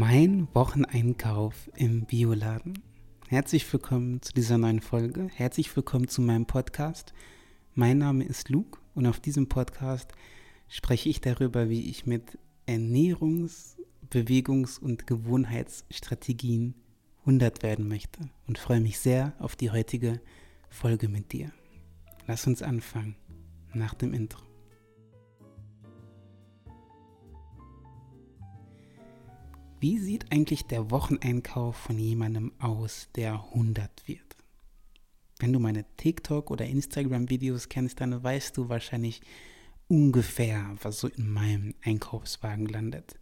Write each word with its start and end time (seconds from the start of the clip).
Mein 0.00 0.46
Wocheneinkauf 0.54 1.72
im 1.74 2.06
Bioladen. 2.06 2.78
Herzlich 3.26 3.70
willkommen 3.72 4.22
zu 4.22 4.32
dieser 4.32 4.56
neuen 4.56 4.80
Folge. 4.80 5.26
Herzlich 5.34 5.74
willkommen 5.74 6.06
zu 6.06 6.22
meinem 6.22 6.46
Podcast. 6.46 7.12
Mein 7.74 7.98
Name 7.98 8.22
ist 8.22 8.48
Luke 8.48 8.78
und 8.94 9.08
auf 9.08 9.18
diesem 9.18 9.48
Podcast 9.48 10.12
spreche 10.68 11.08
ich 11.08 11.20
darüber, 11.20 11.68
wie 11.68 11.90
ich 11.90 12.06
mit 12.06 12.38
Ernährungs-, 12.68 13.74
Bewegungs- 14.08 14.78
und 14.78 15.08
Gewohnheitsstrategien 15.08 16.76
100 17.22 17.64
werden 17.64 17.88
möchte 17.88 18.20
und 18.46 18.56
freue 18.56 18.80
mich 18.80 19.00
sehr 19.00 19.32
auf 19.40 19.56
die 19.56 19.72
heutige 19.72 20.20
Folge 20.70 21.08
mit 21.08 21.32
dir. 21.32 21.50
Lass 22.28 22.46
uns 22.46 22.62
anfangen 22.62 23.16
nach 23.74 23.94
dem 23.94 24.14
Intro. 24.14 24.47
Wie 29.80 29.98
sieht 29.98 30.32
eigentlich 30.32 30.64
der 30.64 30.90
Wocheneinkauf 30.90 31.76
von 31.76 31.98
jemandem 31.98 32.52
aus, 32.58 33.08
der 33.14 33.34
100 33.34 34.08
wird? 34.08 34.36
Wenn 35.38 35.52
du 35.52 35.60
meine 35.60 35.84
TikTok- 35.96 36.50
oder 36.50 36.66
Instagram-Videos 36.66 37.68
kennst, 37.68 38.00
dann 38.00 38.20
weißt 38.20 38.56
du 38.56 38.68
wahrscheinlich 38.68 39.20
ungefähr, 39.86 40.76
was 40.82 40.98
so 40.98 41.06
in 41.06 41.30
meinem 41.30 41.74
Einkaufswagen 41.84 42.66
landet. 42.66 43.20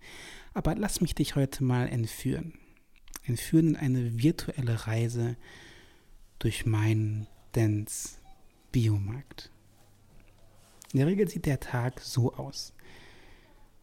Aber 0.55 0.75
lass 0.75 1.03
mich 1.03 1.15
dich 1.15 1.37
heute 1.37 1.63
mal 1.63 1.89
entführen. 1.89 2.55
Entführen 3.25 3.75
in 3.75 3.77
eine 3.77 4.23
virtuelle 4.23 4.87
Reise 4.87 5.37
durch 6.39 6.65
meinen 6.65 7.27
Dance 7.53 8.17
Biomarkt. 8.73 9.51
In 10.93 11.01
der 11.01 11.07
Regel 11.07 11.29
sieht 11.29 11.45
der 11.45 11.61
Tag 11.61 12.01
so 12.01 12.33
aus. 12.35 12.73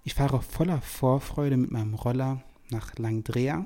Ich 0.04 0.16
fahre 0.16 0.42
voller 0.42 0.82
Vorfreude 0.82 1.58
mit 1.58 1.70
meinem 1.70 1.94
Roller 1.94 2.44
nach 2.74 2.98
Langdrea. 2.98 3.66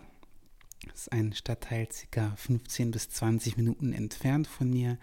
Das 0.87 1.01
ist 1.01 1.11
ein 1.11 1.33
Stadtteil 1.33 1.87
ca. 2.11 2.35
15 2.35 2.91
bis 2.91 3.09
20 3.09 3.57
Minuten 3.57 3.93
entfernt 3.93 4.47
von 4.47 4.69
mir. 4.69 4.97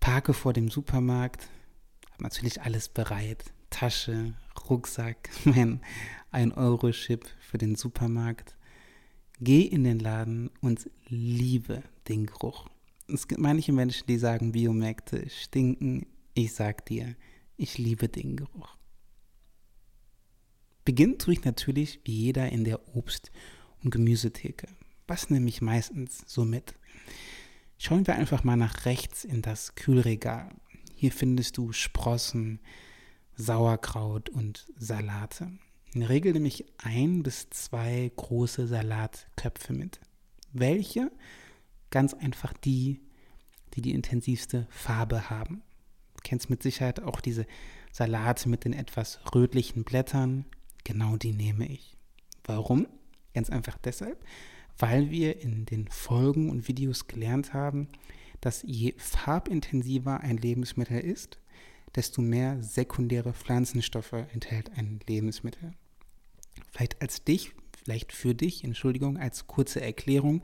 Parke 0.00 0.32
vor 0.32 0.52
dem 0.52 0.70
Supermarkt, 0.70 1.48
habe 2.12 2.24
natürlich 2.24 2.62
alles 2.62 2.88
bereit. 2.88 3.44
Tasche, 3.68 4.34
Rucksack, 4.68 5.30
mein 5.44 5.80
1-Euro-Chip 6.32 7.26
für 7.38 7.58
den 7.58 7.76
Supermarkt. 7.76 8.56
Geh 9.40 9.62
in 9.62 9.84
den 9.84 10.00
Laden 10.00 10.50
und 10.60 10.90
liebe 11.08 11.82
den 12.08 12.26
Geruch. 12.26 12.68
Es 13.08 13.28
gibt 13.28 13.40
manche 13.40 13.72
Menschen, 13.72 14.06
die 14.06 14.18
sagen, 14.18 14.52
Biomärkte 14.52 15.28
stinken. 15.30 16.06
Ich 16.34 16.54
sag 16.54 16.86
dir, 16.86 17.14
ich 17.56 17.78
liebe 17.78 18.08
den 18.08 18.36
Geruch. 18.36 18.76
Beginnen 20.84 21.18
tue 21.18 21.34
ich 21.34 21.44
natürlich 21.44 22.00
wie 22.04 22.12
jeder 22.12 22.50
in 22.50 22.64
der 22.64 22.94
Obst- 22.94 23.30
und 23.82 23.90
Gemüsetheke. 23.90 24.68
Was 25.06 25.30
nehme 25.30 25.48
ich 25.48 25.60
meistens 25.60 26.22
so 26.26 26.44
mit? 26.44 26.74
Schauen 27.78 28.06
wir 28.06 28.14
einfach 28.14 28.44
mal 28.44 28.56
nach 28.56 28.84
rechts 28.84 29.24
in 29.24 29.42
das 29.42 29.74
Kühlregal. 29.74 30.50
Hier 30.94 31.12
findest 31.12 31.56
du 31.56 31.72
Sprossen, 31.72 32.60
Sauerkraut 33.34 34.28
und 34.28 34.66
Salate. 34.76 35.50
In 35.94 36.00
der 36.00 36.10
Regel 36.10 36.34
nehme 36.34 36.48
ich 36.48 36.66
ein 36.78 37.22
bis 37.22 37.50
zwei 37.50 38.12
große 38.14 38.66
Salatköpfe 38.66 39.72
mit. 39.72 39.98
Welche? 40.52 41.10
Ganz 41.90 42.14
einfach 42.14 42.52
die, 42.52 43.00
die 43.74 43.80
die 43.80 43.92
intensivste 43.92 44.66
Farbe 44.70 45.30
haben. 45.30 45.62
Du 46.14 46.20
kennst 46.22 46.50
mit 46.50 46.62
Sicherheit 46.62 47.00
auch 47.00 47.20
diese 47.20 47.46
Salate 47.92 48.48
mit 48.48 48.64
den 48.64 48.72
etwas 48.72 49.20
rötlichen 49.34 49.84
Blättern. 49.84 50.44
Genau 50.84 51.16
die 51.16 51.32
nehme 51.32 51.66
ich. 51.68 51.96
Warum? 52.44 52.86
Ganz 53.34 53.50
einfach 53.50 53.78
deshalb, 53.78 54.24
weil 54.78 55.10
wir 55.10 55.40
in 55.40 55.66
den 55.66 55.88
Folgen 55.88 56.50
und 56.50 56.68
Videos 56.68 57.06
gelernt 57.06 57.54
haben, 57.54 57.88
dass 58.40 58.62
je 58.66 58.94
farbintensiver 58.96 60.20
ein 60.20 60.36
Lebensmittel 60.36 61.00
ist, 61.00 61.38
desto 61.94 62.22
mehr 62.22 62.62
sekundäre 62.62 63.32
Pflanzenstoffe 63.32 64.12
enthält 64.12 64.70
ein 64.76 65.00
Lebensmittel. 65.06 65.72
Vielleicht 66.70 67.00
als 67.02 67.24
dich, 67.24 67.52
vielleicht 67.82 68.12
für 68.12 68.34
dich, 68.34 68.64
Entschuldigung, 68.64 69.16
als 69.16 69.46
kurze 69.46 69.80
Erklärung, 69.80 70.42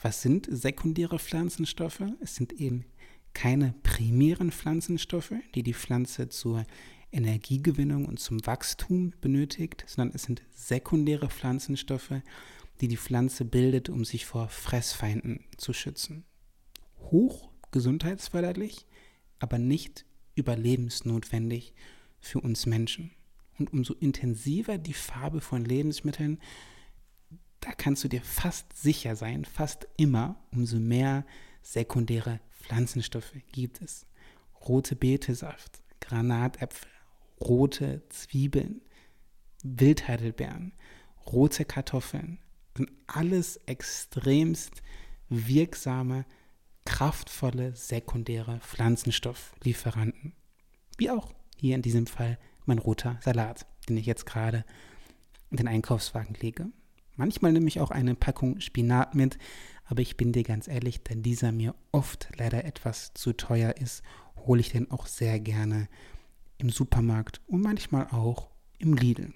was 0.00 0.22
sind 0.22 0.48
sekundäre 0.50 1.18
Pflanzenstoffe? 1.18 2.02
Es 2.20 2.36
sind 2.36 2.52
eben 2.52 2.84
keine 3.32 3.74
primären 3.82 4.52
Pflanzenstoffe, 4.52 5.34
die 5.54 5.62
die 5.62 5.74
Pflanze 5.74 6.28
zur 6.28 6.64
Energiegewinnung 7.14 8.06
und 8.06 8.18
zum 8.18 8.44
Wachstum 8.46 9.12
benötigt, 9.20 9.84
sondern 9.86 10.14
es 10.14 10.24
sind 10.24 10.42
sekundäre 10.50 11.28
Pflanzenstoffe, 11.28 12.20
die 12.80 12.88
die 12.88 12.96
Pflanze 12.96 13.44
bildet, 13.44 13.88
um 13.88 14.04
sich 14.04 14.26
vor 14.26 14.48
Fressfeinden 14.48 15.44
zu 15.56 15.72
schützen. 15.72 16.24
Hoch 16.98 17.50
gesundheitsförderlich, 17.70 18.86
aber 19.38 19.58
nicht 19.58 20.04
überlebensnotwendig 20.34 21.74
für 22.20 22.40
uns 22.40 22.66
Menschen. 22.66 23.12
Und 23.58 23.72
umso 23.72 23.94
intensiver 23.94 24.78
die 24.78 24.94
Farbe 24.94 25.40
von 25.40 25.64
Lebensmitteln, 25.64 26.40
da 27.60 27.72
kannst 27.72 28.02
du 28.04 28.08
dir 28.08 28.22
fast 28.22 28.76
sicher 28.76 29.16
sein, 29.16 29.44
fast 29.44 29.86
immer, 29.96 30.36
umso 30.50 30.78
mehr 30.78 31.24
sekundäre 31.62 32.40
Pflanzenstoffe 32.60 33.34
gibt 33.52 33.80
es. 33.80 34.06
Rote 34.68 34.96
Betesaft, 34.96 35.82
Granatäpfel, 36.00 36.90
rote 37.40 38.02
Zwiebeln, 38.08 38.80
Wildheidelbeeren, 39.62 40.72
rote 41.26 41.64
Kartoffeln 41.64 42.38
sind 42.76 42.90
alles 43.06 43.56
extremst 43.66 44.82
wirksame, 45.28 46.24
kraftvolle 46.84 47.74
sekundäre 47.74 48.60
Pflanzenstofflieferanten. 48.60 50.34
Wie 50.98 51.10
auch 51.10 51.32
hier 51.56 51.76
in 51.76 51.82
diesem 51.82 52.06
Fall 52.06 52.38
mein 52.66 52.78
roter 52.78 53.18
Salat, 53.22 53.66
den 53.88 53.96
ich 53.96 54.06
jetzt 54.06 54.26
gerade 54.26 54.64
in 55.50 55.56
den 55.56 55.68
Einkaufswagen 55.68 56.34
lege. 56.40 56.66
Manchmal 57.16 57.52
nehme 57.52 57.68
ich 57.68 57.80
auch 57.80 57.90
eine 57.90 58.14
Packung 58.14 58.60
Spinat 58.60 59.14
mit, 59.14 59.38
aber 59.84 60.02
ich 60.02 60.16
bin 60.16 60.32
dir 60.32 60.42
ganz 60.42 60.66
ehrlich, 60.66 61.02
da 61.04 61.14
dieser 61.14 61.52
mir 61.52 61.74
oft 61.92 62.28
leider 62.36 62.64
etwas 62.64 63.14
zu 63.14 63.32
teuer 63.34 63.76
ist, 63.76 64.02
hole 64.36 64.60
ich 64.60 64.70
den 64.70 64.90
auch 64.90 65.06
sehr 65.06 65.38
gerne 65.38 65.88
im 66.64 66.70
Supermarkt 66.70 67.42
und 67.46 67.60
manchmal 67.60 68.08
auch 68.10 68.48
im 68.78 68.94
Lidl. 68.94 69.34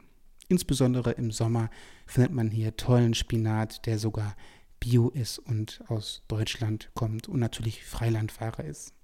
Insbesondere 0.48 1.10
im 1.12 1.30
Sommer 1.30 1.68
findet 2.06 2.32
man 2.32 2.50
hier 2.50 2.76
tollen 2.76 3.12
Spinat, 3.12 3.84
der 3.84 3.98
sogar 3.98 4.34
bio 4.80 5.10
ist 5.10 5.38
und 5.38 5.82
aus 5.88 6.22
Deutschland 6.26 6.90
kommt 6.94 7.28
und 7.28 7.38
natürlich 7.38 7.84
Freilandfahrer 7.84 8.64
ist. 8.64 8.94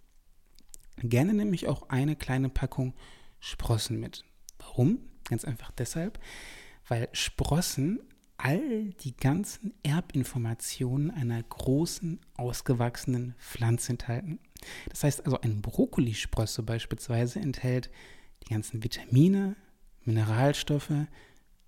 Gerne 0.96 1.34
nehme 1.34 1.54
ich 1.54 1.68
auch 1.68 1.90
eine 1.90 2.16
kleine 2.16 2.48
Packung 2.48 2.94
Sprossen 3.40 4.00
mit. 4.00 4.24
Warum? 4.58 5.00
Ganz 5.28 5.44
einfach 5.44 5.70
deshalb, 5.72 6.18
weil 6.88 7.10
Sprossen 7.12 8.00
all 8.38 8.90
die 9.00 9.16
ganzen 9.16 9.74
Erbinformationen 9.82 11.10
einer 11.10 11.42
großen, 11.42 12.20
ausgewachsenen 12.36 13.34
Pflanze 13.38 13.92
enthalten. 13.92 14.38
Das 14.90 15.04
heißt 15.04 15.24
also, 15.24 15.40
ein 15.40 15.60
Brokkolisprosse 15.62 16.62
beispielsweise 16.62 17.40
enthält 17.40 17.90
die 18.44 18.52
ganzen 18.52 18.82
Vitamine, 18.82 19.56
Mineralstoffe, 20.04 20.92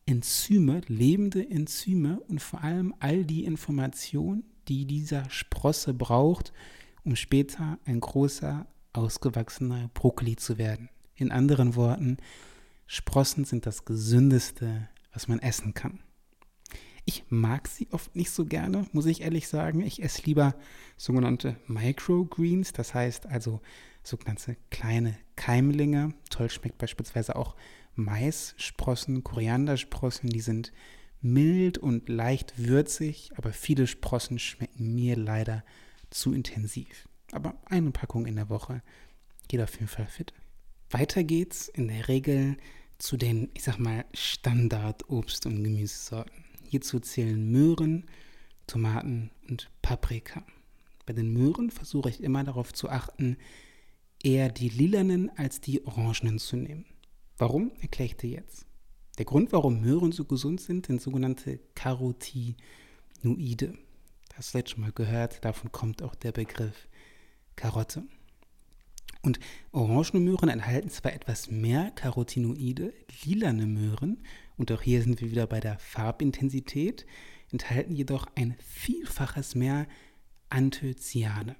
Enzyme, 0.07 0.83
lebende 0.87 1.49
Enzyme 1.49 2.21
und 2.29 2.41
vor 2.41 2.62
allem 2.62 2.95
all 3.01 3.25
die 3.25 3.45
Informationen, 3.45 4.45
die 4.69 4.87
dieser 4.87 5.29
Sprosse 5.31 5.95
braucht, 5.95 6.53
um 7.05 7.17
später 7.17 7.79
ein 7.85 8.01
großer, 8.01 8.67
ausgewachsener 8.93 9.91
Brokkoli 9.95 10.37
zu 10.37 10.59
werden. 10.59 10.89
In 11.17 11.31
anderen 11.31 11.75
Worten, 11.77 12.19
Sprossen 12.87 13.44
sind 13.44 13.67
das 13.67 13.85
Gesündeste, 13.85 14.88
was 15.12 15.29
man 15.29 15.38
essen 15.41 15.75
kann. 15.75 16.00
Ich 17.08 17.25
mag 17.29 17.69
sie 17.69 17.87
oft 17.93 18.17
nicht 18.17 18.32
so 18.32 18.44
gerne, 18.44 18.85
muss 18.93 19.06
ich 19.06 19.23
ehrlich 19.23 19.47
sagen. 19.47 19.81
Ich 19.81 20.03
esse 20.03 20.23
lieber 20.25 20.56
sogenannte 20.97 21.56
Microgreens, 21.69 22.73
das 22.73 22.94
heißt 22.94 23.26
also 23.26 23.61
sogenannte 24.03 24.56
kleine 24.70 25.17
Keimlinge. 25.37 26.14
Toll 26.31 26.50
schmeckt 26.50 26.79
beispielsweise 26.79 27.37
auch 27.37 27.55
Maissprossen, 27.94 29.23
Koriandersprossen, 29.23 30.31
die 30.31 30.41
sind 30.41 30.73
mild 31.20 31.79
und 31.79 32.08
leicht 32.08 32.55
würzig, 32.58 33.31
aber 33.37 33.53
viele 33.53 33.87
Sprossen 33.87 34.41
schmecken 34.41 34.94
mir 34.97 35.17
leider 35.17 35.64
zu 36.11 36.32
intensiv. 36.32 37.08
Aber 37.31 37.55
eine 37.67 37.93
Packung 37.93 38.26
in 38.26 38.35
der 38.35 38.50
Woche 38.50 38.82
geht 39.47 39.61
auf 39.61 39.75
jeden 39.75 39.88
Fall 39.88 40.06
fit. 40.06 40.35
Weiter 40.91 41.23
geht's 41.23 41.69
in 41.69 41.87
der 41.87 42.08
Regel 42.08 42.56
zu 42.99 43.17
den, 43.17 43.50
ich 43.55 43.62
sag 43.62 43.79
mal, 43.79 44.05
Standard-Obst- 44.12 45.47
und 45.47 45.62
Gemüsesorten. 45.62 46.45
Hierzu 46.69 47.01
zählen 47.01 47.51
Möhren, 47.51 48.07
Tomaten 48.67 49.31
und 49.49 49.71
Paprika. 49.83 50.45
Bei 51.07 51.13
den 51.13 51.33
Möhren 51.33 51.71
versuche 51.71 52.09
ich 52.09 52.23
immer 52.23 52.43
darauf 52.45 52.73
zu 52.73 52.89
achten, 52.89 53.37
eher 54.23 54.49
die 54.51 54.69
lilanen 54.69 55.31
als 55.37 55.61
die 55.61 55.87
orangenen 55.87 56.39
zu 56.39 56.57
nehmen. 56.57 56.85
Warum, 57.39 57.71
erkläre 57.81 58.07
ich 58.07 58.17
dir 58.17 58.31
jetzt. 58.31 58.67
Der 59.19 59.25
Grund, 59.25 59.53
warum 59.53 59.81
Möhren 59.81 60.13
so 60.13 60.25
gesund 60.25 60.61
sind, 60.61 60.87
sind 60.87 61.01
sogenannte 61.01 61.61
Carotinoide. 61.75 62.57
Das 64.37 64.53
hast 64.55 64.71
schon 64.71 64.81
mal 64.83 64.93
gehört, 64.93 65.45
davon 65.45 65.73
kommt 65.73 66.03
auch 66.03 66.15
der 66.15 66.33
Begriff 66.33 66.89
Karotte. 67.55 68.03
Und 69.26 69.40
orangene 69.73 70.20
Möhren 70.20 70.49
enthalten 70.49 70.88
zwar 70.88 71.12
etwas 71.12 71.50
mehr 71.50 71.90
Carotinoide, 71.96 72.94
lilane 73.25 73.67
Möhren, 73.67 74.23
und 74.56 74.70
auch 74.70 74.82
hier 74.82 75.02
sind 75.02 75.20
wir 75.20 75.32
wieder 75.32 75.49
bei 75.49 75.58
der 75.58 75.81
Farbintensität, 75.81 77.06
enthalten 77.50 77.96
jedoch 77.96 78.28
ein 78.37 78.55
Vielfaches 78.61 79.56
mehr 79.56 79.88
Anthocyane. 80.49 81.56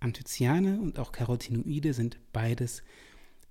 Anthocyane 0.00 0.80
und 0.80 0.98
auch 0.98 1.12
Carotinoide 1.12 1.94
sind 1.94 2.18
beides 2.32 2.82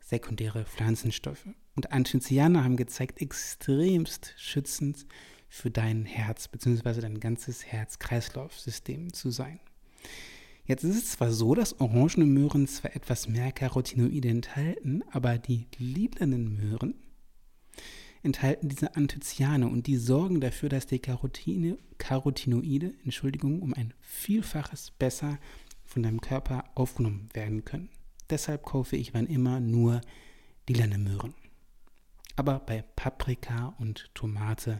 sekundäre 0.01 0.65
Pflanzenstoffe. 0.65 1.47
Und 1.77 1.93
Anthocyane 1.93 2.65
haben 2.65 2.75
gezeigt, 2.75 3.21
extremst 3.21 4.33
schützend 4.35 5.05
für 5.47 5.71
dein 5.71 6.03
Herz 6.03 6.49
bzw. 6.49 6.99
dein 6.99 7.21
ganzes 7.21 7.65
Herz-Kreislauf-System 7.65 9.13
zu 9.13 9.31
sein. 9.31 9.61
Jetzt 10.67 10.83
ist 10.83 10.95
es 10.95 11.11
zwar 11.11 11.31
so, 11.31 11.53
dass 11.53 11.79
orangene 11.79 12.25
Möhren 12.25 12.67
zwar 12.67 12.95
etwas 12.95 13.27
mehr 13.27 13.51
Carotinoide 13.51 14.29
enthalten, 14.29 15.03
aber 15.11 15.37
die 15.37 15.67
lilanen 15.77 16.55
Möhren 16.55 16.95
enthalten 18.23 18.69
diese 18.69 18.95
Anthocyane 18.95 19.67
und 19.67 19.85
die 19.85 19.97
sorgen 19.97 20.41
dafür, 20.41 20.69
dass 20.69 20.87
die 20.87 20.97
Carotine, 20.97 21.77
Carotinoide, 21.99 22.95
Entschuldigung, 23.03 23.61
um 23.61 23.75
ein 23.75 23.93
Vielfaches 24.01 24.89
besser 24.89 25.37
von 25.83 26.01
deinem 26.01 26.19
Körper 26.19 26.63
aufgenommen 26.73 27.29
werden 27.33 27.63
können. 27.63 27.89
Deshalb 28.31 28.63
kaufe 28.63 28.95
ich 28.95 29.13
wann 29.13 29.27
immer 29.27 29.59
nur 29.59 30.01
lilane 30.67 30.97
Möhren. 30.97 31.35
Aber 32.35 32.57
bei 32.57 32.81
Paprika 32.95 33.75
und 33.77 34.09
Tomate 34.15 34.79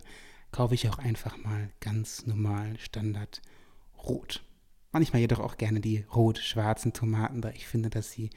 kaufe 0.51 0.73
ich 0.73 0.89
auch 0.89 0.97
einfach 0.97 1.37
mal 1.37 1.69
ganz 1.79 2.25
normal 2.25 2.79
Standard 2.79 3.43
rot. 3.99 4.43
Manchmal 4.95 5.19
jedoch 5.19 5.41
auch 5.41 5.57
gerne 5.57 5.81
die 5.81 6.05
rot-schwarzen 6.15 6.93
Tomaten, 6.93 7.41
da 7.41 7.49
ich 7.49 7.67
finde, 7.67 7.89
dass 7.89 8.13
sie 8.13 8.29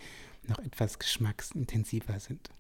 noch 0.49 0.59
etwas 0.59 0.99
geschmacksintensiver 0.99 2.19
sind. 2.19 2.51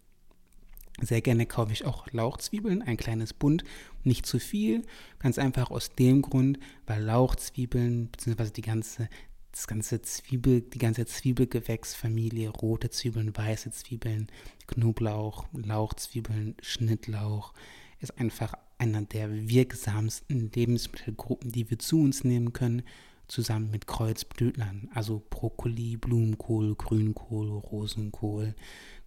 Sehr 1.00 1.20
gerne 1.20 1.46
kaufe 1.46 1.72
ich 1.72 1.84
auch 1.84 2.06
Lauchzwiebeln, 2.12 2.80
ein 2.82 2.96
kleines 2.96 3.32
Bund, 3.32 3.64
nicht 4.04 4.24
zu 4.24 4.38
viel, 4.38 4.82
ganz 5.18 5.36
einfach 5.36 5.72
aus 5.72 5.96
dem 5.96 6.22
Grund, 6.22 6.60
weil 6.86 7.02
Lauchzwiebeln 7.02 8.06
bzw. 8.06 8.50
die 8.50 8.62
ganze 8.62 9.08
das 9.50 9.66
ganze 9.66 10.00
Zwiebel, 10.00 10.60
die 10.60 10.78
ganze 10.78 11.04
Zwiebelgewächsfamilie, 11.04 12.50
rote 12.50 12.90
Zwiebeln, 12.90 13.36
weiße 13.36 13.72
Zwiebeln, 13.72 14.28
Knoblauch, 14.68 15.46
Lauchzwiebeln, 15.52 16.54
Schnittlauch, 16.62 17.52
ist 17.98 18.16
einfach 18.16 18.54
einer 18.78 19.02
der 19.02 19.48
wirksamsten 19.48 20.52
Lebensmittelgruppen, 20.52 21.50
die 21.50 21.68
wir 21.68 21.80
zu 21.80 22.00
uns 22.00 22.22
nehmen 22.22 22.52
können 22.52 22.84
zusammen 23.28 23.70
mit 23.70 23.86
Kreuzblütlern, 23.86 24.88
also 24.94 25.22
Brokkoli, 25.30 25.96
Blumenkohl, 25.96 26.74
Grünkohl, 26.74 27.48
Rosenkohl, 27.50 28.54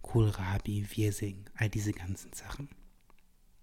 Kohlrabi, 0.00 0.86
Wirsing, 0.94 1.44
all 1.56 1.68
diese 1.68 1.92
ganzen 1.92 2.32
Sachen. 2.32 2.68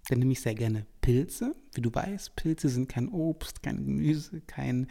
Dann 0.10 0.20
nehme 0.20 0.34
ich 0.34 0.42
sehr 0.42 0.56
gerne 0.56 0.86
Pilze. 1.02 1.56
Wie 1.74 1.82
du 1.82 1.94
weißt, 1.94 2.36
Pilze 2.36 2.68
sind 2.70 2.90
kein 2.90 3.10
Obst, 3.10 3.62
kein 3.62 3.86
Gemüse, 3.86 4.42
kein, 4.42 4.88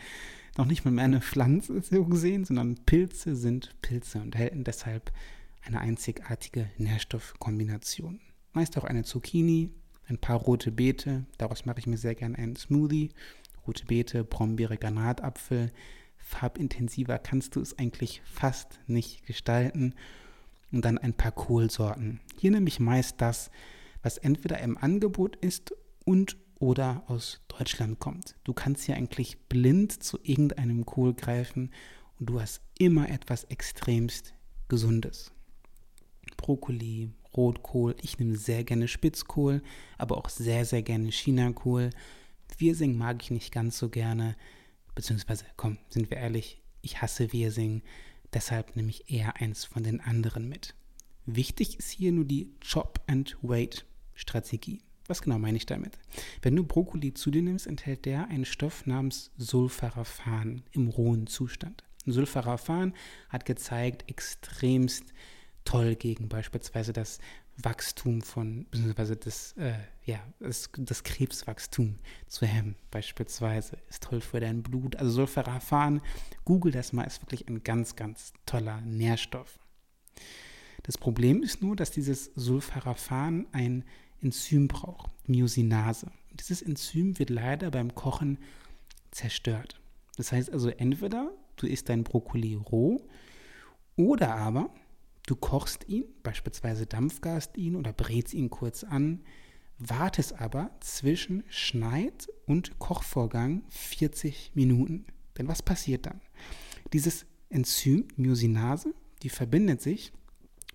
noch 0.56 0.66
nicht 0.66 0.84
mal 0.84 0.92
mehr 0.92 1.04
eine 1.04 1.20
Pflanze 1.20 1.80
so 1.82 2.04
gesehen, 2.04 2.44
sondern 2.44 2.76
Pilze 2.86 3.36
sind 3.36 3.74
Pilze 3.82 4.20
und 4.20 4.34
erhalten 4.34 4.64
deshalb 4.64 5.12
eine 5.62 5.80
einzigartige 5.80 6.70
Nährstoffkombination. 6.78 8.20
Meist 8.52 8.78
auch 8.78 8.84
eine 8.84 9.02
Zucchini, 9.02 9.70
ein 10.06 10.18
paar 10.18 10.36
rote 10.36 10.70
Beete, 10.70 11.26
daraus 11.36 11.66
mache 11.66 11.80
ich 11.80 11.86
mir 11.86 11.98
sehr 11.98 12.14
gerne 12.14 12.38
einen 12.38 12.56
Smoothie 12.56 13.10
rote 13.68 13.84
Beete, 13.84 14.24
Brombeere, 14.24 14.78
Granatapfel. 14.78 15.70
Farbintensiver 16.16 17.18
kannst 17.18 17.54
du 17.54 17.60
es 17.60 17.78
eigentlich 17.78 18.22
fast 18.24 18.80
nicht 18.86 19.26
gestalten. 19.26 19.94
Und 20.72 20.84
dann 20.84 20.98
ein 20.98 21.14
paar 21.14 21.32
Kohlsorten. 21.32 22.20
Hier 22.38 22.50
nehme 22.50 22.68
ich 22.68 22.80
meist 22.80 23.20
das, 23.20 23.50
was 24.02 24.18
entweder 24.18 24.58
im 24.60 24.76
Angebot 24.76 25.36
ist 25.36 25.72
und 26.04 26.36
oder 26.58 27.04
aus 27.06 27.40
Deutschland 27.48 28.00
kommt. 28.00 28.34
Du 28.44 28.52
kannst 28.52 28.84
hier 28.84 28.96
eigentlich 28.96 29.38
blind 29.48 30.02
zu 30.02 30.18
irgendeinem 30.22 30.84
Kohl 30.84 31.14
greifen 31.14 31.70
und 32.18 32.28
du 32.28 32.40
hast 32.40 32.60
immer 32.78 33.08
etwas 33.08 33.44
extremst 33.44 34.34
Gesundes. 34.68 35.32
Brokkoli, 36.36 37.10
Rotkohl, 37.36 37.96
ich 38.02 38.18
nehme 38.18 38.36
sehr 38.36 38.64
gerne 38.64 38.88
Spitzkohl, 38.88 39.62
aber 39.96 40.18
auch 40.18 40.28
sehr, 40.28 40.64
sehr 40.64 40.82
gerne 40.82 41.10
Chinakohl. 41.10 41.90
Wirsing 42.56 42.96
mag 42.96 43.22
ich 43.22 43.30
nicht 43.30 43.52
ganz 43.52 43.78
so 43.78 43.88
gerne, 43.88 44.36
beziehungsweise, 44.94 45.44
komm, 45.56 45.78
sind 45.88 46.10
wir 46.10 46.18
ehrlich, 46.18 46.60
ich 46.82 47.02
hasse 47.02 47.32
Wirsing, 47.32 47.82
deshalb 48.32 48.76
nehme 48.76 48.90
ich 48.90 49.10
eher 49.10 49.34
eins 49.36 49.64
von 49.64 49.82
den 49.82 50.00
anderen 50.00 50.48
mit. 50.48 50.76
Wichtig 51.26 51.76
ist 51.78 51.90
hier 51.90 52.12
nur 52.12 52.24
die 52.24 52.52
Chop-and-Wait-Strategie. 52.60 54.82
Was 55.06 55.22
genau 55.22 55.38
meine 55.38 55.56
ich 55.56 55.66
damit? 55.66 55.98
Wenn 56.42 56.56
du 56.56 56.64
Brokkoli 56.64 57.14
zu 57.14 57.30
dir 57.30 57.42
nimmst, 57.42 57.66
enthält 57.66 58.04
der 58.04 58.28
einen 58.28 58.44
Stoff 58.44 58.86
namens 58.86 59.30
Sulfaraphan 59.38 60.62
im 60.72 60.88
rohen 60.88 61.26
Zustand. 61.26 61.84
Sulfaraphan 62.06 62.94
hat 63.28 63.44
gezeigt, 63.44 64.08
extremst 64.08 65.12
toll 65.64 65.96
gegen 65.96 66.28
beispielsweise 66.28 66.92
das 66.92 67.18
Wachstum 67.62 68.22
von, 68.22 68.66
beziehungsweise 68.70 69.16
das, 69.16 69.52
äh, 69.54 69.74
ja, 70.04 70.20
das, 70.38 70.70
das, 70.76 71.02
Krebswachstum 71.02 71.98
zu 72.28 72.46
hemmen, 72.46 72.76
beispielsweise, 72.90 73.78
ist 73.88 74.04
toll 74.04 74.20
für 74.20 74.38
dein 74.38 74.62
Blut. 74.62 74.96
Also 74.96 75.10
Sulfaraphan, 75.10 76.00
google 76.44 76.70
das 76.70 76.92
mal, 76.92 77.04
ist 77.04 77.20
wirklich 77.22 77.48
ein 77.48 77.64
ganz, 77.64 77.96
ganz 77.96 78.32
toller 78.46 78.80
Nährstoff. 78.82 79.58
Das 80.84 80.96
Problem 80.96 81.42
ist 81.42 81.60
nur, 81.60 81.74
dass 81.74 81.90
dieses 81.90 82.30
Sulfaraphan 82.36 83.46
ein 83.52 83.84
Enzym 84.20 84.68
braucht, 84.68 85.10
Myosinase. 85.28 86.10
dieses 86.32 86.62
Enzym 86.62 87.18
wird 87.18 87.30
leider 87.30 87.70
beim 87.70 87.94
Kochen 87.94 88.38
zerstört. 89.10 89.80
Das 90.16 90.32
heißt 90.32 90.50
also, 90.52 90.68
entweder 90.70 91.32
du 91.56 91.66
isst 91.66 91.88
dein 91.88 92.04
Brokkoli 92.04 92.54
roh 92.54 93.00
oder 93.96 94.36
aber 94.36 94.70
Du 95.28 95.36
kochst 95.36 95.86
ihn, 95.90 96.04
beispielsweise 96.22 96.86
dampfgast 96.86 97.58
ihn 97.58 97.76
oder 97.76 97.92
brätst 97.92 98.32
ihn 98.32 98.48
kurz 98.48 98.82
an, 98.82 99.20
wartest 99.76 100.40
aber 100.40 100.70
zwischen 100.80 101.44
Schneid- 101.50 102.30
und 102.46 102.78
Kochvorgang 102.78 103.62
40 103.68 104.52
Minuten. 104.54 105.04
Denn 105.36 105.46
was 105.46 105.62
passiert 105.62 106.06
dann? 106.06 106.22
Dieses 106.94 107.26
Enzym 107.50 108.08
Myosinase, 108.16 108.94
die 109.22 109.28
verbindet 109.28 109.82
sich 109.82 110.14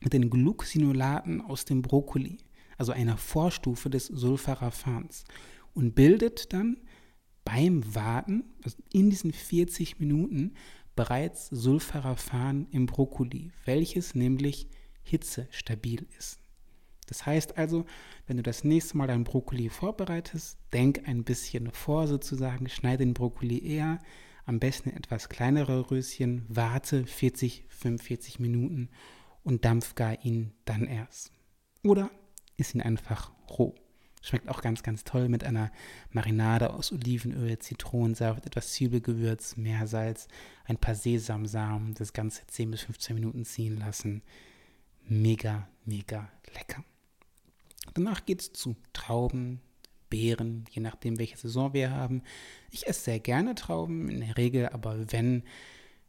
mit 0.01 0.13
den 0.13 0.29
Glucosinolaten 0.29 1.41
aus 1.41 1.65
dem 1.65 1.81
Brokkoli, 1.81 2.37
also 2.77 2.91
einer 2.91 3.17
Vorstufe 3.17 3.89
des 3.89 4.05
Sulfaraphans, 4.05 5.23
und 5.73 5.95
bildet 5.95 6.53
dann 6.53 6.77
beim 7.43 7.95
Warten, 7.95 8.43
also 8.63 8.77
in 8.91 9.09
diesen 9.09 9.33
40 9.33 9.99
Minuten, 9.99 10.53
bereits 10.95 11.47
Sulfaraphan 11.47 12.67
im 12.71 12.85
Brokkoli, 12.85 13.51
welches 13.65 14.15
nämlich 14.15 14.67
hitzestabil 15.03 16.07
ist. 16.17 16.39
Das 17.07 17.25
heißt 17.25 17.57
also, 17.57 17.85
wenn 18.27 18.37
du 18.37 18.43
das 18.43 18.63
nächste 18.63 18.97
Mal 18.97 19.07
dein 19.07 19.23
Brokkoli 19.23 19.69
vorbereitest, 19.69 20.57
denk 20.71 21.07
ein 21.07 21.23
bisschen 21.23 21.71
vor 21.71 22.07
sozusagen, 22.07 22.69
schneide 22.69 22.99
den 23.05 23.13
Brokkoli 23.13 23.65
eher, 23.65 23.99
am 24.45 24.59
besten 24.59 24.89
etwas 24.89 25.29
kleinere 25.29 25.91
Röschen, 25.91 26.45
warte 26.47 27.05
40, 27.05 27.65
45 27.69 28.39
Minuten 28.39 28.89
und 29.43 29.65
dampfgar 29.65 30.23
ihn 30.23 30.53
dann 30.65 30.85
erst. 30.85 31.31
Oder 31.83 32.09
isst 32.57 32.75
ihn 32.75 32.81
einfach 32.81 33.31
roh. 33.49 33.75
Schmeckt 34.25 34.47
auch 34.47 34.61
ganz, 34.61 34.83
ganz 34.83 35.03
toll 35.03 35.27
mit 35.27 35.43
einer 35.43 35.69
Marinade 36.11 36.73
aus 36.73 36.93
Olivenöl, 36.93 37.59
Zitronensaft, 37.59 38.45
etwas 38.45 38.71
Zwiebelgewürz, 38.71 39.57
Meersalz, 39.57 40.29
ein 40.63 40.77
paar 40.77 40.95
Sesamsamen, 40.95 41.93
das 41.93 42.13
Ganze 42.13 42.47
10 42.47 42.71
bis 42.71 42.81
15 42.83 43.15
Minuten 43.15 43.43
ziehen 43.43 43.77
lassen. 43.77 44.23
Mega, 45.03 45.67
mega 45.83 46.31
lecker. 46.55 46.85
Danach 47.95 48.25
geht 48.25 48.41
es 48.41 48.53
zu 48.53 48.77
Trauben, 48.93 49.59
Beeren, 50.09 50.63
je 50.71 50.81
nachdem, 50.81 51.19
welche 51.19 51.35
Saison 51.35 51.73
wir 51.73 51.91
haben. 51.91 52.23
Ich 52.71 52.87
esse 52.87 53.01
sehr 53.01 53.19
gerne 53.19 53.55
Trauben, 53.55 54.07
in 54.07 54.21
der 54.21 54.37
Regel 54.37 54.69
aber 54.69 55.11
wenn, 55.11 55.43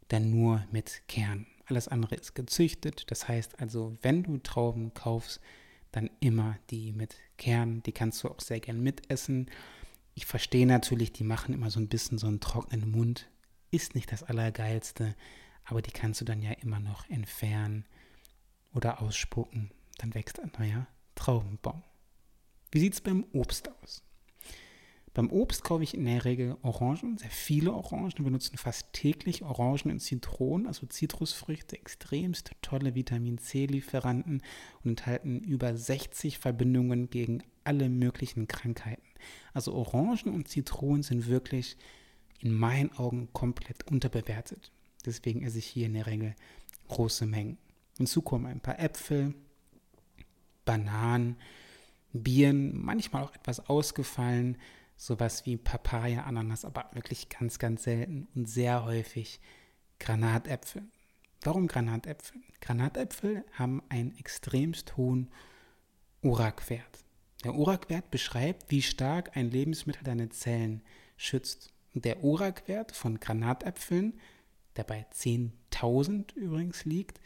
dann 0.07 0.31
nur 0.31 0.65
mit 0.71 1.01
Kern. 1.09 1.47
Alles 1.65 1.89
andere 1.89 2.15
ist 2.15 2.33
gezüchtet. 2.33 3.11
Das 3.11 3.27
heißt 3.27 3.59
also, 3.59 3.97
wenn 4.01 4.23
du 4.23 4.37
Trauben 4.37 4.93
kaufst, 4.93 5.41
dann 5.91 6.09
immer 6.21 6.57
die 6.69 6.93
mit 6.93 7.15
Kern. 7.37 7.81
Die 7.83 7.91
kannst 7.91 8.23
du 8.23 8.29
auch 8.29 8.39
sehr 8.39 8.59
gern 8.59 8.81
mitessen. 8.81 9.49
Ich 10.13 10.25
verstehe 10.25 10.65
natürlich, 10.65 11.11
die 11.13 11.23
machen 11.23 11.53
immer 11.53 11.69
so 11.69 11.79
ein 11.79 11.89
bisschen 11.89 12.17
so 12.17 12.27
einen 12.27 12.39
trockenen 12.39 12.89
Mund. 12.89 13.29
Ist 13.71 13.95
nicht 13.95 14.11
das 14.11 14.23
Allergeilste, 14.23 15.15
aber 15.65 15.81
die 15.81 15.91
kannst 15.91 16.21
du 16.21 16.25
dann 16.25 16.41
ja 16.41 16.51
immer 16.51 16.79
noch 16.79 17.09
entfernen 17.09 17.85
oder 18.73 19.01
ausspucken. 19.01 19.71
Dann 19.97 20.13
wächst 20.13 20.39
ein 20.39 20.51
neuer 20.57 20.87
Traubenbaum. 21.15 21.83
Wie 22.71 22.79
sieht 22.79 22.93
es 22.93 23.01
beim 23.01 23.25
Obst 23.33 23.69
aus? 23.81 24.03
Beim 25.15 25.31
Obst 25.31 25.63
kaufe 25.63 25.81
ich 25.81 25.93
in 25.93 26.03
der 26.03 26.25
Regel 26.25 26.57
Orangen, 26.61 27.17
sehr 27.17 27.29
viele 27.29 27.71
Orangen. 27.71 28.11
Wir 28.17 28.25
benutzen 28.25 28.57
fast 28.57 28.91
täglich 28.91 29.43
Orangen 29.43 29.91
und 29.91 30.01
Zitronen, 30.01 30.67
also 30.67 30.85
Zitrusfrüchte, 30.87 31.77
extremst 31.77 32.51
tolle 32.61 32.95
Vitamin 32.95 33.37
C-Lieferanten 33.37 34.41
und 34.83 34.89
enthalten 34.89 35.39
über 35.39 35.77
60 35.77 36.37
Verbindungen 36.37 37.09
gegen 37.09 37.43
alle 37.63 37.87
möglichen 37.87 38.49
Krankheiten. 38.49 39.07
Also 39.53 39.73
Orangen 39.73 40.35
und 40.35 40.49
Zitronen 40.49 41.01
sind 41.01 41.27
wirklich 41.27 41.77
in 42.41 42.53
meinen 42.53 42.91
Augen 42.97 43.29
komplett 43.31 43.89
unterbewertet. 43.89 44.73
Deswegen 45.05 45.43
esse 45.43 45.59
ich 45.59 45.65
hier 45.65 45.85
in 45.85 45.93
der 45.93 46.07
Regel 46.07 46.35
große 46.89 47.25
Mengen. 47.25 47.57
Hinzu 47.95 48.21
kommen 48.21 48.47
ein 48.47 48.59
paar 48.59 48.79
Äpfel, 48.79 49.33
Bananen, 50.65 51.37
Bieren, 52.11 52.77
manchmal 52.83 53.23
auch 53.23 53.33
etwas 53.33 53.69
ausgefallen, 53.69 54.57
sowas 54.97 55.45
wie 55.45 55.57
Papaya, 55.57 56.23
Ananas, 56.23 56.65
aber 56.65 56.89
wirklich 56.93 57.29
ganz, 57.29 57.59
ganz 57.59 57.83
selten 57.83 58.27
und 58.35 58.49
sehr 58.49 58.85
häufig 58.85 59.39
Granatäpfel. 59.99 60.83
Warum 61.41 61.67
Granatäpfel? 61.67 62.41
Granatäpfel 62.61 63.45
haben 63.53 63.83
einen 63.89 64.17
extremst 64.17 64.97
hohen 64.97 65.29
URAC-Wert. 66.21 67.03
Der 67.43 67.53
URAC-Wert 67.53 68.09
beschreibt, 68.09 68.71
wie 68.71 68.81
stark 68.81 69.37
ein 69.37 69.51
Lebensmittel 69.51 70.03
deine 70.03 70.29
Zellen 70.29 70.81
schützt. 71.17 71.71
Und 71.93 72.03
der 72.05 72.23
URAC-Wert 72.23 72.91
von 72.91 73.19
Granatäpfeln, 73.19 74.19
der 74.75 74.83
bei 74.83 75.05
10.000 75.13 76.35
übrigens 76.35 76.85
liegt, 76.85 77.21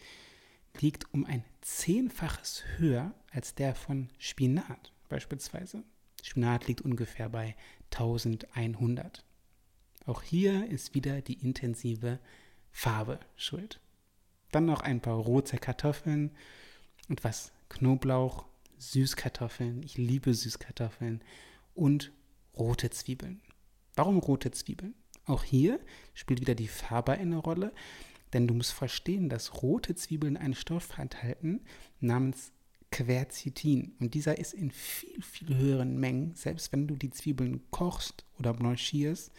liegt 0.82 1.12
um 1.14 1.26
ein 1.26 1.44
Zehnfaches 1.62 2.64
höher 2.78 3.14
als 3.32 3.56
der 3.56 3.76
von 3.76 4.10
Spinat 4.18 4.92
beispielsweise. 5.08 5.84
Spinat 6.26 6.68
liegt 6.68 6.82
ungefähr 6.82 7.30
bei 7.30 7.56
1100. 7.92 9.24
Auch 10.06 10.22
hier 10.22 10.68
ist 10.70 10.96
wieder 10.96 11.22
die 11.22 11.42
intensive 11.42 12.20
Farbe 12.72 13.20
schuld. 13.36 13.80
Dann 14.52 14.66
noch 14.66 14.82
ein 14.82 15.02
paar 15.02 15.18
rote 15.18 15.58
Kartoffeln, 15.58 16.32
etwas 17.10 17.52
Knoblauch, 17.70 18.46
Süßkartoffeln, 18.78 19.84
ich 19.84 19.98
liebe 19.98 20.34
Süßkartoffeln 20.34 21.22
und 21.76 22.12
rote 22.58 22.90
Zwiebeln. 22.90 23.42
Warum 23.96 24.18
rote 24.18 24.52
Zwiebeln? 24.52 24.96
Auch 25.26 25.44
hier 25.44 25.80
spielt 26.14 26.42
wieder 26.42 26.56
die 26.56 26.68
Farbe 26.68 27.12
eine 27.12 27.38
Rolle, 27.38 27.74
denn 28.34 28.48
du 28.48 28.54
musst 28.54 28.74
verstehen, 28.74 29.30
dass 29.30 29.62
rote 29.62 29.96
Zwiebeln 29.96 30.38
einen 30.38 30.56
Stoff 30.56 30.98
enthalten 30.98 31.62
namens 32.00 32.52
Quercetin. 32.91 33.93
Und 34.00 34.13
dieser 34.13 34.38
ist 34.38 34.53
in 34.53 34.72
viel, 34.72 35.22
viel 35.22 35.55
höheren 35.55 36.00
Mengen, 36.00 36.36
selbst 36.36 36.72
wenn 36.72 36.88
du 36.88 36.96
die 36.96 37.12
Zwiebeln 37.12 37.62
kochst 37.72 38.25
oder 38.38 38.53
blanchierst, 38.53 39.31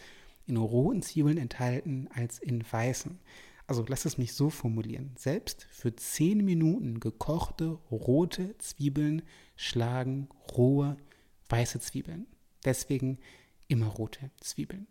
in 0.47 0.57
roten 0.57 1.01
Zwiebeln 1.01 1.37
enthalten 1.37 2.07
als 2.13 2.39
in 2.39 2.63
weißen. 2.69 3.19
Also 3.67 3.85
lass 3.87 4.05
es 4.05 4.17
mich 4.17 4.33
so 4.33 4.49
formulieren. 4.49 5.11
Selbst 5.15 5.67
für 5.71 5.95
10 5.95 6.43
Minuten 6.43 6.99
gekochte 6.99 7.77
rote 7.89 8.57
Zwiebeln 8.57 9.21
schlagen 9.55 10.27
rohe 10.57 10.97
weiße 11.47 11.79
Zwiebeln. 11.79 12.27
Deswegen 12.65 13.19
immer 13.67 13.87
rote 13.87 14.31
Zwiebeln. 14.39 14.87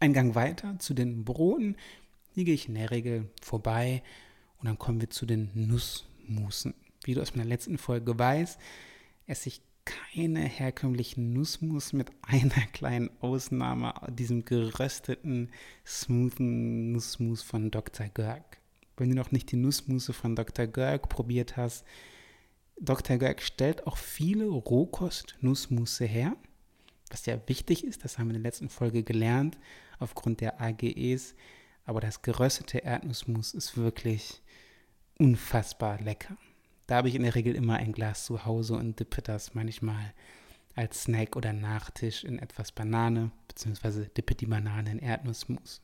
Ein 0.00 0.12
Gang 0.12 0.34
weiter 0.34 0.78
zu 0.78 0.94
den 0.94 1.24
Broten. 1.24 1.76
Die 2.36 2.44
gehe 2.44 2.54
ich 2.54 2.68
in 2.68 2.74
der 2.74 2.90
Regel 2.90 3.28
vorbei 3.42 4.02
und 4.60 4.66
dann 4.66 4.78
kommen 4.78 5.00
wir 5.00 5.10
zu 5.10 5.26
den 5.26 5.50
Nussmusen 5.54 6.74
wie 7.08 7.14
du 7.14 7.22
aus 7.22 7.34
meiner 7.34 7.48
letzten 7.48 7.78
Folge 7.78 8.18
weißt, 8.18 8.60
esse 9.26 9.48
ich 9.48 9.62
keine 9.86 10.40
herkömmlichen 10.40 11.32
Nussmus 11.32 11.94
mit 11.94 12.10
einer 12.22 12.66
kleinen 12.74 13.10
Ausnahme, 13.20 13.94
diesem 14.10 14.44
gerösteten, 14.44 15.50
smoothen 15.86 16.92
Nussmus 16.92 17.42
von 17.42 17.70
Dr. 17.70 18.08
Görg. 18.08 18.58
Wenn 18.98 19.08
du 19.08 19.16
noch 19.16 19.32
nicht 19.32 19.50
die 19.50 19.56
Nussmusse 19.56 20.12
von 20.12 20.36
Dr. 20.36 20.66
Görg 20.66 21.08
probiert 21.08 21.56
hast, 21.56 21.86
Dr. 22.78 23.16
Görg 23.16 23.40
stellt 23.40 23.86
auch 23.86 23.96
viele 23.96 24.46
Rohkost-Nussmusse 24.46 26.04
her, 26.04 26.36
was 27.08 27.24
ja 27.24 27.40
wichtig 27.46 27.84
ist, 27.84 28.04
das 28.04 28.18
haben 28.18 28.26
wir 28.28 28.36
in 28.36 28.42
der 28.42 28.50
letzten 28.50 28.68
Folge 28.68 29.02
gelernt, 29.02 29.56
aufgrund 29.98 30.42
der 30.42 30.60
AGEs. 30.60 31.34
Aber 31.86 32.00
das 32.00 32.20
geröstete 32.20 32.78
Erdnussmus 32.78 33.54
ist 33.54 33.78
wirklich 33.78 34.42
unfassbar 35.18 35.98
lecker. 36.02 36.36
Da 36.88 36.96
habe 36.96 37.08
ich 37.10 37.14
in 37.14 37.22
der 37.22 37.34
Regel 37.34 37.54
immer 37.54 37.76
ein 37.76 37.92
Glas 37.92 38.24
zu 38.24 38.46
Hause 38.46 38.74
und 38.74 38.98
dippe 38.98 39.20
das 39.20 39.54
manchmal 39.54 40.14
als 40.74 41.02
Snack 41.02 41.36
oder 41.36 41.52
Nachtisch 41.52 42.24
in 42.24 42.38
etwas 42.38 42.72
Banane, 42.72 43.30
beziehungsweise 43.46 44.06
dippe 44.06 44.34
die 44.34 44.46
Banane 44.46 44.90
in 44.92 44.98
Erdnussmus. 44.98 45.82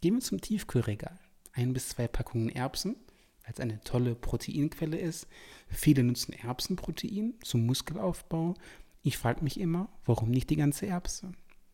Gehen 0.00 0.14
wir 0.14 0.22
zum 0.22 0.40
Tiefkühlregal. 0.40 1.18
Ein 1.52 1.74
bis 1.74 1.90
zwei 1.90 2.08
Packungen 2.08 2.48
Erbsen, 2.48 2.96
weil 3.42 3.52
es 3.52 3.60
eine 3.60 3.78
tolle 3.82 4.14
Proteinquelle 4.14 4.98
ist. 4.98 5.28
Viele 5.68 6.02
nutzen 6.02 6.32
Erbsenprotein 6.32 7.34
zum 7.44 7.66
Muskelaufbau. 7.66 8.54
Ich 9.02 9.18
frage 9.18 9.44
mich 9.44 9.60
immer, 9.60 9.90
warum 10.06 10.30
nicht 10.30 10.48
die 10.48 10.56
ganze 10.56 10.86
Erbse? 10.86 11.32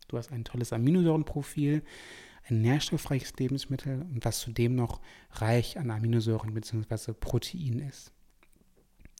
Du 0.08 0.18
hast 0.18 0.32
ein 0.32 0.42
tolles 0.42 0.72
Aminosäurenprofil, 0.72 1.84
ein 2.48 2.60
nährstoffreiches 2.60 3.34
Lebensmittel 3.38 4.02
und 4.02 4.24
was 4.24 4.40
zudem 4.40 4.74
noch 4.74 5.00
reich 5.30 5.78
an 5.78 5.92
Aminosäuren 5.92 6.54
bzw. 6.54 7.12
Protein 7.12 7.78
ist. 7.78 8.15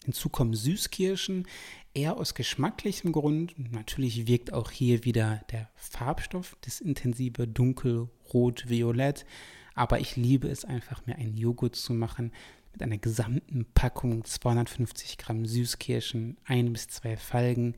Hinzu 0.07 0.29
kommen 0.29 0.55
Süßkirschen, 0.55 1.49
eher 1.93 2.17
aus 2.17 2.35
geschmacklichem 2.35 3.11
Grund. 3.11 3.55
Natürlich 3.73 4.29
wirkt 4.29 4.53
auch 4.53 4.71
hier 4.71 5.05
wieder 5.05 5.43
der 5.51 5.69
Farbstoff, 5.75 6.57
das 6.61 6.81
intensive 6.81 7.49
Dunkel, 7.49 8.09
Rot, 8.33 8.69
Violett. 8.69 9.27
Aber 9.75 9.99
ich 9.99 10.15
liebe 10.15 10.49
es 10.49 10.65
einfach, 10.65 11.05
mir 11.07 11.17
einen 11.17 11.37
Joghurt 11.37 11.75
zu 11.75 11.93
machen 11.93 12.31
mit 12.73 12.85
einer 12.85 12.99
gesamten 12.99 13.67
Packung 13.75 14.25
250 14.25 15.19
Gramm 15.19 15.45
Süßkirschen, 15.45 16.37
ein 16.45 16.73
bis 16.73 16.87
zwei 16.87 17.17
Feigen, 17.17 17.75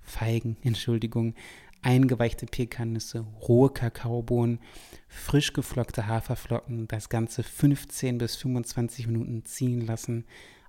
Feigen, 0.00 0.56
Entschuldigung, 0.62 1.34
eingeweichte 1.82 2.46
Pekannüsse, 2.46 3.26
rohe 3.48 3.70
Kakaobohnen, 3.70 4.60
frisch 5.08 5.52
geflockte 5.52 6.06
Haferflocken, 6.06 6.86
das 6.86 7.08
Ganze 7.08 7.42
15 7.42 8.18
bis 8.18 8.36
25 8.36 9.08
Minuten 9.08 9.44
ziehen 9.44 9.84
lassen, 9.84 10.24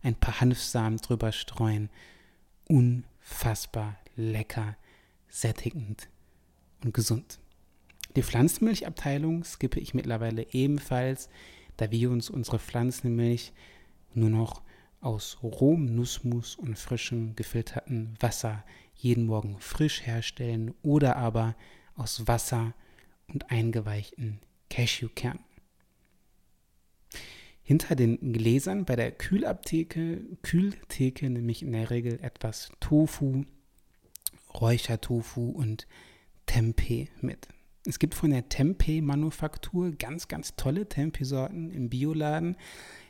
ein 0.06 0.16
paar 0.16 0.40
Hanfsamen 0.40 0.98
drüber 1.00 1.32
streuen. 1.32 1.90
Unfassbar 2.68 3.98
lecker, 4.16 4.78
sättigend 5.28 6.08
und 6.84 6.94
gesund. 6.94 7.40
Die 8.16 8.24
Pflanzenmilchabteilung 8.24 9.44
skippe 9.44 9.80
ich 9.80 9.94
mittlerweile 9.94 10.54
ebenfalls, 10.54 11.30
da 11.78 11.92
wir 11.92 12.12
uns 12.12 12.30
unsere 12.30 12.60
Pflanzenmilch 12.60 13.52
nur 14.14 14.30
noch 14.30 14.62
aus 15.02 15.38
rohem 15.44 15.96
Nussmus 15.96 16.56
und 16.56 16.78
frischem 16.78 17.36
gefilterten 17.36 18.16
Wasser 18.20 18.64
jeden 18.96 19.26
Morgen 19.26 19.60
frisch 19.60 20.06
herstellen 20.06 20.74
oder 20.84 21.18
aber 21.18 21.56
aus 21.96 22.28
Wasser 22.28 22.74
und 23.28 23.52
eingeweichten 23.52 24.40
Cashewkernen. 24.70 25.44
Hinter 27.68 27.96
den 27.96 28.32
Gläsern 28.32 28.86
bei 28.86 28.96
der 28.96 29.12
Kühlabtheke, 29.12 30.22
Kühltheke 30.44 31.28
nämlich 31.32 31.64
in 31.64 31.72
der 31.72 31.90
Regel 31.90 32.20
etwas 32.22 32.72
Tofu, 32.80 33.44
Räuchertofu 34.54 35.50
und 35.50 35.88
Tempeh 36.46 37.08
mit. 37.22 37.48
Es 37.88 37.98
gibt 37.98 38.14
von 38.14 38.30
der 38.30 38.50
Tempeh-Manufaktur 38.50 39.94
ganz, 39.94 40.28
ganz 40.28 40.56
tolle 40.56 40.88
Tempeh-Sorten 40.88 41.72
im 41.72 41.90
Bioladen. 41.90 42.56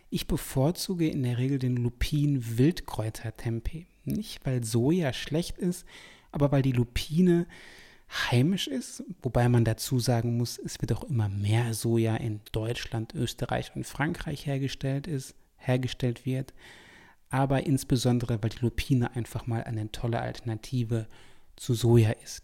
Ich 0.09 0.25
bevorzuge 0.25 1.09
in 1.09 1.23
der 1.23 1.37
Regel 1.37 1.59
den 1.59 1.75
Lupin 1.75 2.57
Wildkräuter 2.57 3.35
Tempeh. 3.35 3.87
Nicht, 4.05 4.45
weil 4.45 4.63
Soja 4.63 5.11
schlecht 5.11 5.57
ist, 5.57 5.85
aber 6.31 6.53
weil 6.53 6.61
die 6.61 6.71
Lupine 6.71 7.45
heimisch 8.15 8.67
ist, 8.67 9.03
wobei 9.21 9.49
man 9.49 9.65
dazu 9.65 9.99
sagen 9.99 10.37
muss, 10.37 10.57
es 10.57 10.81
wird 10.81 10.93
auch 10.93 11.03
immer 11.03 11.29
mehr 11.29 11.73
Soja 11.73 12.15
in 12.15 12.41
Deutschland, 12.51 13.13
Österreich 13.13 13.75
und 13.75 13.85
Frankreich 13.85 14.45
hergestellt 14.45 15.07
ist, 15.07 15.35
hergestellt 15.57 16.25
wird, 16.25 16.53
aber 17.29 17.65
insbesondere, 17.65 18.41
weil 18.41 18.51
die 18.51 18.59
Lupine 18.59 19.15
einfach 19.15 19.47
mal 19.47 19.63
eine 19.63 19.91
tolle 19.91 20.19
Alternative 20.19 21.07
zu 21.55 21.73
Soja 21.73 22.11
ist. 22.23 22.43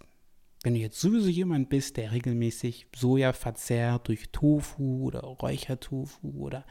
Wenn 0.63 0.75
du 0.75 0.79
jetzt 0.79 0.99
sowieso 0.99 1.27
jemand 1.27 1.69
bist, 1.69 1.97
der 1.97 2.11
regelmäßig 2.11 2.87
Soja 2.95 3.33
verzehrt 3.33 4.07
durch 4.07 4.29
Tofu 4.31 5.05
oder 5.05 5.21
Räuchertofu 5.21 6.29
oder 6.37 6.65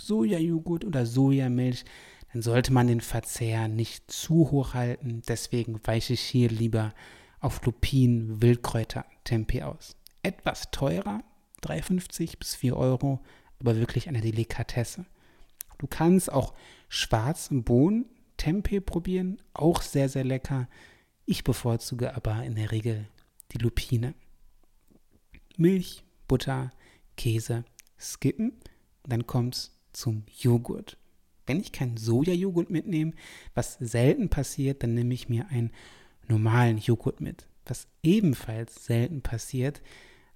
Sojajoghurt 0.00 0.84
oder 0.84 1.04
Sojamilch, 1.04 1.84
dann 2.32 2.42
sollte 2.42 2.72
man 2.72 2.86
den 2.86 3.00
Verzehr 3.00 3.68
nicht 3.68 4.10
zu 4.10 4.50
hoch 4.50 4.74
halten. 4.74 5.22
Deswegen 5.28 5.78
weiche 5.84 6.14
ich 6.14 6.20
hier 6.20 6.48
lieber 6.48 6.94
auf 7.44 7.64
Lupin, 7.66 8.40
Wildkräuter, 8.40 9.04
Tempeh 9.24 9.62
aus. 9.62 9.96
Etwas 10.22 10.70
teurer, 10.70 11.22
3,50 11.62 12.38
bis 12.38 12.54
4 12.54 12.74
Euro, 12.74 13.20
aber 13.60 13.76
wirklich 13.76 14.08
eine 14.08 14.22
Delikatesse. 14.22 15.04
Du 15.76 15.86
kannst 15.86 16.32
auch 16.32 16.54
schwarzen 16.88 17.62
Bohnen, 17.62 18.06
Tempeh 18.38 18.80
probieren, 18.80 19.42
auch 19.52 19.82
sehr, 19.82 20.08
sehr 20.08 20.24
lecker. 20.24 20.68
Ich 21.26 21.44
bevorzuge 21.44 22.14
aber 22.16 22.42
in 22.44 22.54
der 22.54 22.72
Regel 22.72 23.06
die 23.52 23.58
Lupine. 23.58 24.14
Milch, 25.58 26.02
Butter, 26.26 26.70
Käse, 27.16 27.64
skippen. 28.00 28.54
Dann 29.02 29.26
kommt 29.26 29.54
es 29.54 29.76
zum 29.92 30.24
Joghurt. 30.34 30.96
Wenn 31.46 31.60
ich 31.60 31.72
keinen 31.72 31.98
Sojajoghurt 31.98 32.70
mitnehme, 32.70 33.12
was 33.54 33.74
selten 33.74 34.30
passiert, 34.30 34.82
dann 34.82 34.94
nehme 34.94 35.12
ich 35.12 35.28
mir 35.28 35.48
einen 35.48 35.72
normalen 36.28 36.78
Joghurt 36.78 37.20
mit. 37.20 37.46
Was 37.66 37.88
ebenfalls 38.02 38.84
selten 38.84 39.22
passiert, 39.22 39.82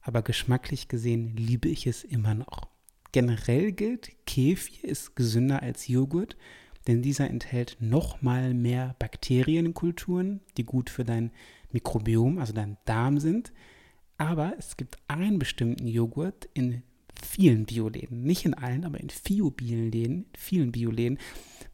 aber 0.01 0.23
geschmacklich 0.23 0.89
gesehen 0.89 1.37
liebe 1.37 1.69
ich 1.69 1.87
es 1.87 2.05
immer 2.05 2.35
noch. 2.35 2.69
Generell 3.13 3.73
gilt, 3.73 4.13
Kefir 4.27 4.89
ist 4.89 5.17
gesünder 5.17 5.63
als 5.63 5.89
Joghurt, 5.89 6.37
denn 6.87 7.03
dieser 7.03 7.29
enthält 7.29 7.77
nochmal 7.81 8.55
mehr 8.55 8.97
Bakterienkulturen, 8.99 10.41
die 10.57 10.65
gut 10.65 10.89
für 10.91 11.05
dein 11.05 11.31
Mikrobiom, 11.71 12.39
also 12.39 12.53
dein 12.53 12.79
Darm 12.85 13.19
sind. 13.19 13.53
Aber 14.17 14.55
es 14.59 14.77
gibt 14.77 14.99
einen 15.07 15.39
bestimmten 15.39 15.87
Joghurt 15.87 16.49
in 16.55 16.83
vielen 17.23 17.67
Bioläden, 17.67 18.23
nicht 18.23 18.45
in 18.45 18.55
allen, 18.55 18.85
aber 18.85 19.01
in 19.01 19.11
vielen 19.11 19.91
Läden, 19.91 20.27
vielen 20.37 20.73
Bioläden, 20.73 21.19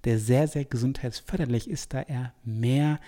der 0.04 0.18
sehr, 0.18 0.48
sehr 0.48 0.64
gesundheitsförderlich 0.64 1.68
ist, 1.68 1.94
da 1.94 2.00
er 2.00 2.34
mehr 2.44 3.00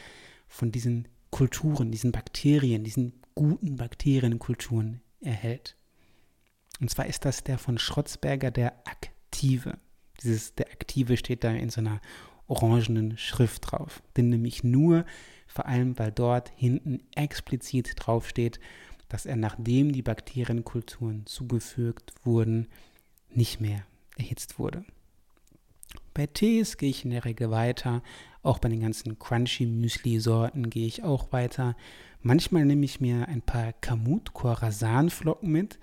von 0.49 0.71
diesen 0.71 1.09
Kulturen, 1.31 1.91
diesen 1.91 2.13
Bakterien, 2.13 2.85
diesen 2.85 3.21
guten 3.35 3.77
Bakterienkulturen 3.77 5.01
erhält. 5.21 5.77
Und 6.81 6.91
zwar 6.91 7.07
ist 7.07 7.25
das 7.25 7.45
der 7.45 7.59
von 7.59 7.79
Schrotzberger, 7.79 8.51
der 8.51 8.87
Aktive. 8.87 9.79
Dieses, 10.23 10.55
der 10.55 10.67
Aktive 10.71 11.17
steht 11.17 11.45
da 11.45 11.51
in 11.51 11.71
so 11.71 11.81
einer 11.81 12.01
orangenen 12.47 13.19
Schrift 13.19 13.71
drauf. 13.71 14.03
Den 14.17 14.29
nämlich 14.29 14.63
nur, 14.63 15.05
vor 15.47 15.67
allem 15.67 15.99
weil 15.99 16.13
dort 16.13 16.51
hinten 16.57 17.01
explizit 17.15 17.95
draufsteht, 17.97 18.61
dass 19.09 19.27
er, 19.27 19.37
nachdem 19.37 19.93
die 19.93 20.03
Bakterienkulturen 20.03 21.27
zugefügt 21.27 22.13
wurden, 22.25 22.69
nicht 23.31 23.61
mehr 23.61 23.85
erhitzt 24.17 24.59
wurde. 24.59 24.85
Bei 26.17 26.27
Tees 26.27 26.79
gehe 26.79 26.89
ich 26.89 27.05
in 27.05 27.11
der 27.11 27.27
Regel 27.27 27.51
weiter. 27.51 28.03
Auch 28.43 28.59
bei 28.59 28.71
den 28.71 28.81
ganzen 28.81 29.19
Crunchy 29.19 29.67
Müsli-Sorten 29.67 30.71
gehe 30.71 30.87
ich 30.87 31.03
auch 31.03 31.31
weiter. 31.31 31.77
Manchmal 32.23 32.65
nehme 32.65 32.87
ich 32.87 33.03
mir 33.03 33.29
ein 33.29 33.43
paar 33.43 33.75
Kamut 33.75 34.33
Khorasan-Flocken 34.33 35.53
mit. 35.53 35.79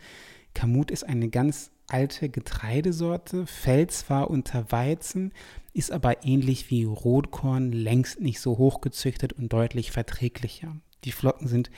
Kamut 0.55 0.89
ist 0.89 1.03
eine 1.03 1.29
ganz 1.29 1.69
alte 1.87 2.29
Getreidesorte, 2.29 3.45
fällt 3.45 3.91
zwar 3.91 4.31
unter 4.31 4.71
Weizen, 4.71 5.33
ist 5.71 5.91
aber 5.91 6.25
ähnlich 6.25 6.71
wie 6.71 6.85
Rotkorn 6.85 7.71
längst 7.71 8.19
nicht 8.19 8.39
so 8.39 8.57
hochgezüchtet 8.57 9.33
und 9.33 9.53
deutlich 9.53 9.91
verträglicher. 9.91 10.75
Die 11.03 11.11
Flocken 11.11 11.47
sind 11.47 11.69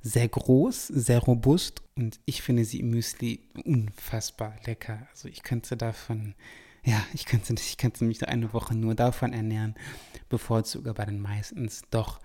sehr 0.00 0.28
groß, 0.28 0.86
sehr 0.86 1.18
robust 1.18 1.82
und 1.96 2.20
ich 2.24 2.42
finde 2.42 2.64
sie 2.64 2.78
im 2.78 2.90
Müsli 2.90 3.40
unfassbar 3.64 4.54
lecker. 4.64 5.08
Also 5.10 5.26
ich 5.26 5.42
könnte 5.42 5.76
davon, 5.76 6.36
ja, 6.86 7.04
ich 7.12 7.26
könnte, 7.26 7.52
ich 7.54 7.76
könnte 7.76 8.04
mich 8.04 8.26
eine 8.26 8.52
Woche 8.52 8.74
nur 8.74 8.94
davon 8.94 9.32
ernähren, 9.32 9.74
bevorzuge 10.28 10.90
aber 10.90 11.04
dann 11.04 11.20
meistens 11.20 11.82
doch 11.90 12.20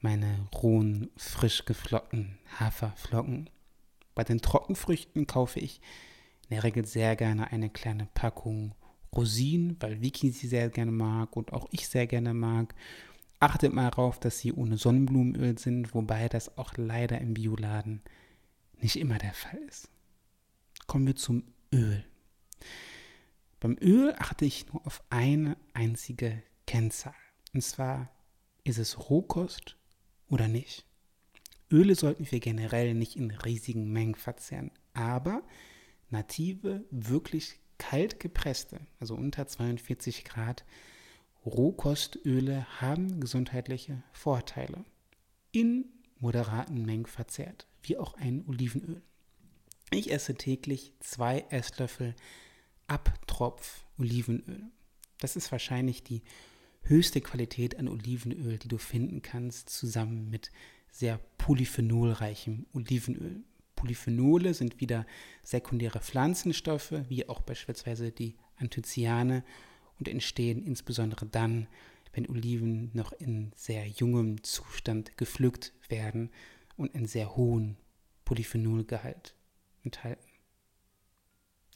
meine 0.00 0.48
rohen, 0.54 1.10
frisch 1.16 1.66
geflockten 1.66 2.38
Haferflocken. 2.58 3.50
Bei 4.14 4.24
den 4.24 4.40
Trockenfrüchten 4.40 5.26
kaufe 5.26 5.60
ich 5.60 5.82
in 6.48 6.54
der 6.56 6.64
Regel 6.64 6.86
sehr 6.86 7.14
gerne 7.14 7.52
eine 7.52 7.68
kleine 7.68 8.08
Packung 8.14 8.74
Rosinen, 9.14 9.76
weil 9.80 10.00
Vicky 10.00 10.30
sie 10.30 10.48
sehr 10.48 10.70
gerne 10.70 10.92
mag 10.92 11.36
und 11.36 11.52
auch 11.52 11.68
ich 11.70 11.86
sehr 11.86 12.06
gerne 12.06 12.32
mag. 12.32 12.74
Achtet 13.38 13.74
mal 13.74 13.90
darauf, 13.90 14.18
dass 14.18 14.38
sie 14.38 14.52
ohne 14.52 14.78
Sonnenblumenöl 14.78 15.58
sind, 15.58 15.94
wobei 15.94 16.28
das 16.28 16.56
auch 16.56 16.72
leider 16.76 17.20
im 17.20 17.34
Bioladen 17.34 18.00
nicht 18.80 18.96
immer 18.96 19.18
der 19.18 19.34
Fall 19.34 19.58
ist. 19.68 19.90
Kommen 20.86 21.06
wir 21.06 21.16
zum 21.16 21.42
Öl. 21.70 22.04
Beim 23.66 23.78
Öl 23.80 24.14
achte 24.16 24.44
ich 24.44 24.72
nur 24.72 24.86
auf 24.86 25.02
eine 25.10 25.56
einzige 25.74 26.40
Kennzahl. 26.68 27.16
Und 27.52 27.62
zwar 27.62 28.12
ist 28.62 28.78
es 28.78 29.10
Rohkost 29.10 29.76
oder 30.28 30.46
nicht. 30.46 30.86
Öle 31.68 31.96
sollten 31.96 32.30
wir 32.30 32.38
generell 32.38 32.94
nicht 32.94 33.16
in 33.16 33.32
riesigen 33.32 33.90
Mengen 33.90 34.14
verzehren, 34.14 34.70
aber 34.94 35.42
native, 36.10 36.84
wirklich 36.92 37.58
kalt 37.76 38.20
gepresste, 38.20 38.86
also 39.00 39.16
unter 39.16 39.48
42 39.48 40.22
Grad, 40.22 40.64
Rohkostöle 41.44 42.68
haben 42.80 43.18
gesundheitliche 43.18 44.00
Vorteile. 44.12 44.84
In 45.50 45.86
moderaten 46.20 46.84
Mengen 46.84 47.06
verzehrt, 47.06 47.66
wie 47.82 47.98
auch 47.98 48.14
ein 48.14 48.44
Olivenöl. 48.46 49.02
Ich 49.90 50.12
esse 50.12 50.36
täglich 50.36 50.92
zwei 51.00 51.46
Esslöffel 51.50 52.14
Abtropf 52.86 53.84
Olivenöl. 53.98 54.70
Das 55.18 55.36
ist 55.36 55.50
wahrscheinlich 55.52 56.02
die 56.02 56.22
höchste 56.82 57.20
Qualität 57.20 57.78
an 57.78 57.88
Olivenöl, 57.88 58.58
die 58.58 58.68
du 58.68 58.78
finden 58.78 59.22
kannst, 59.22 59.70
zusammen 59.70 60.30
mit 60.30 60.50
sehr 60.90 61.18
polyphenolreichem 61.38 62.66
Olivenöl. 62.72 63.44
Polyphenole 63.74 64.54
sind 64.54 64.80
wieder 64.80 65.06
sekundäre 65.42 66.00
Pflanzenstoffe, 66.00 66.94
wie 67.08 67.28
auch 67.28 67.40
beispielsweise 67.40 68.10
die 68.10 68.36
Anthocyane 68.56 69.44
und 69.98 70.08
entstehen 70.08 70.62
insbesondere 70.64 71.26
dann, 71.26 71.68
wenn 72.12 72.28
Oliven 72.28 72.90
noch 72.94 73.12
in 73.12 73.52
sehr 73.54 73.86
jungem 73.86 74.42
Zustand 74.42 75.16
gepflückt 75.18 75.74
werden 75.88 76.30
und 76.76 76.94
einen 76.94 77.06
sehr 77.06 77.36
hohen 77.36 77.76
Polyphenolgehalt 78.24 79.34
enthalten. 79.82 80.35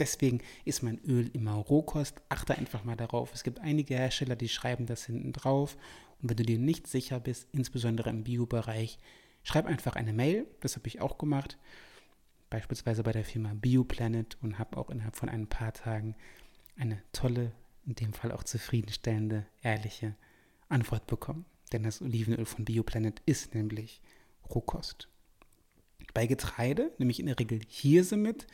Deswegen 0.00 0.40
ist 0.64 0.82
mein 0.82 0.98
Öl 1.04 1.30
immer 1.34 1.52
Rohkost. 1.52 2.20
Achte 2.30 2.56
einfach 2.56 2.84
mal 2.84 2.96
darauf. 2.96 3.32
Es 3.34 3.44
gibt 3.44 3.60
einige 3.60 3.94
Hersteller, 3.94 4.34
die 4.34 4.48
schreiben 4.48 4.86
das 4.86 5.04
hinten 5.04 5.32
drauf. 5.32 5.76
Und 6.20 6.30
wenn 6.30 6.36
du 6.36 6.42
dir 6.42 6.58
nicht 6.58 6.86
sicher 6.86 7.20
bist, 7.20 7.46
insbesondere 7.52 8.10
im 8.10 8.24
Bio-Bereich, 8.24 8.98
schreib 9.42 9.66
einfach 9.66 9.96
eine 9.96 10.12
Mail. 10.12 10.46
Das 10.60 10.76
habe 10.76 10.88
ich 10.88 11.00
auch 11.00 11.18
gemacht. 11.18 11.58
Beispielsweise 12.48 13.02
bei 13.02 13.12
der 13.12 13.24
Firma 13.24 13.52
BioPlanet 13.54 14.38
und 14.42 14.58
habe 14.58 14.76
auch 14.78 14.90
innerhalb 14.90 15.16
von 15.16 15.28
ein 15.28 15.46
paar 15.46 15.72
Tagen 15.72 16.16
eine 16.76 17.00
tolle 17.12 17.52
in 17.86 17.94
dem 17.94 18.12
Fall 18.12 18.32
auch 18.32 18.42
zufriedenstellende, 18.42 19.46
ehrliche 19.62 20.16
Antwort 20.68 21.06
bekommen. 21.06 21.44
Denn 21.72 21.82
das 21.82 22.02
Olivenöl 22.02 22.46
von 22.46 22.64
Bioplanet 22.64 23.22
ist 23.26 23.54
nämlich 23.54 24.00
Rohkost. 24.48 25.08
Bei 26.14 26.26
Getreide 26.26 26.90
nehme 26.98 27.10
ich 27.10 27.20
in 27.20 27.26
der 27.26 27.38
Regel 27.38 27.60
Hirse 27.68 28.16
mit 28.16 28.46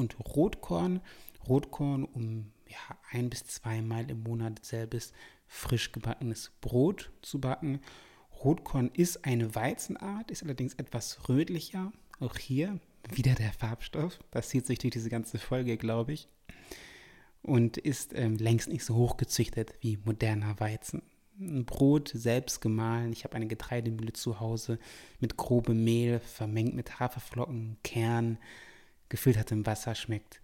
und 0.00 0.16
Rotkorn. 0.36 1.00
Rotkorn, 1.48 2.04
um 2.04 2.52
ja, 2.66 2.98
ein 3.10 3.30
bis 3.30 3.44
zweimal 3.44 4.10
im 4.10 4.22
Monat 4.22 4.64
selbes 4.64 5.12
frisch 5.46 5.92
gebackenes 5.92 6.52
Brot 6.60 7.10
zu 7.22 7.40
backen. 7.40 7.80
Rotkorn 8.44 8.90
ist 8.92 9.24
eine 9.24 9.54
Weizenart, 9.54 10.30
ist 10.30 10.42
allerdings 10.42 10.74
etwas 10.74 11.28
rötlicher. 11.28 11.92
Auch 12.20 12.36
hier 12.36 12.78
wieder 13.12 13.34
der 13.34 13.52
Farbstoff. 13.52 14.18
Das 14.30 14.48
zieht 14.48 14.66
sich 14.66 14.78
durch 14.78 14.92
diese 14.92 15.10
ganze 15.10 15.38
Folge, 15.38 15.76
glaube 15.76 16.12
ich 16.12 16.28
und 17.42 17.76
ist 17.76 18.12
ähm, 18.14 18.36
längst 18.36 18.68
nicht 18.68 18.84
so 18.84 18.94
hoch 18.94 19.16
gezüchtet 19.16 19.74
wie 19.80 19.98
moderner 20.04 20.58
Weizen. 20.60 21.02
Ein 21.38 21.64
Brot 21.64 22.10
selbst 22.14 22.60
gemahlen. 22.60 23.12
Ich 23.12 23.24
habe 23.24 23.34
eine 23.34 23.46
Getreidemühle 23.46 24.12
zu 24.12 24.40
Hause 24.40 24.78
mit 25.20 25.36
grobem 25.38 25.82
Mehl, 25.84 26.20
vermengt 26.20 26.74
mit 26.74 27.00
Haferflocken, 27.00 27.78
Kern, 27.82 28.38
gefiltertem 29.10 29.66
Wasser, 29.66 29.94
schmeckt 29.94 30.40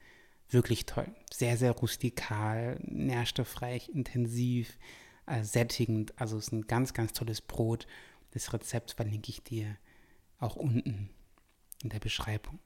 wirklich 0.51 0.85
toll. 0.85 1.09
Sehr, 1.33 1.57
sehr 1.57 1.73
rustikal, 1.73 2.79
nährstoffreich, 2.83 3.89
intensiv, 3.89 4.79
äh, 5.27 5.43
sättigend. 5.43 6.13
Also 6.21 6.37
es 6.37 6.49
ist 6.49 6.53
ein 6.53 6.67
ganz, 6.67 6.93
ganz 6.93 7.15
tolles 7.15 7.41
Brot. 7.41 7.87
Das 8.33 8.53
Rezept 8.53 8.93
verlinke 8.93 9.31
ich 9.31 9.43
dir 9.43 9.77
auch 10.39 10.57
unten 10.57 11.09
in 11.83 11.89
der 11.89 12.01
Beschreibung. 12.01 12.59